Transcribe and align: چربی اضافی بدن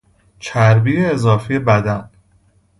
چربی 0.39 1.05
اضافی 1.05 1.59
بدن 1.59 2.09